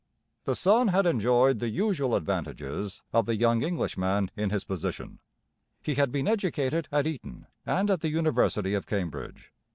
[0.45, 5.19] The son had enjoyed the usual advantages of the young Englishman in his position.
[5.83, 9.53] He had been educated at Eton and at the university of Cambridge.